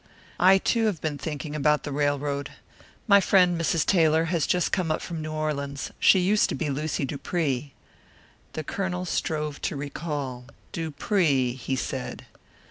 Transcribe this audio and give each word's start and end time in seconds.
"I, 0.39 0.57
too, 0.57 0.87
have 0.87 0.99
been 0.99 1.19
thinking 1.19 1.55
about 1.55 1.83
the 1.83 1.91
railroad. 1.91 2.49
My 3.07 3.21
friend, 3.21 3.55
Mrs. 3.61 3.85
Taylor, 3.85 4.25
has 4.33 4.47
just 4.47 4.71
come 4.71 4.89
up 4.89 4.99
from 4.99 5.21
New 5.21 5.31
Orleans. 5.31 5.91
She 5.99 6.17
used 6.17 6.49
to 6.49 6.55
be 6.55 6.71
Lucy 6.71 7.05
Dupree." 7.05 7.73
The 8.53 8.63
Colonel 8.63 9.05
strove 9.05 9.61
to 9.61 9.75
recall. 9.75 10.45
"Dupree?" 10.71 11.53
he 11.53 11.75
said. 11.75 12.25